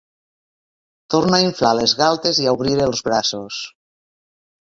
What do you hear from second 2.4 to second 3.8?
i a obrir els braços.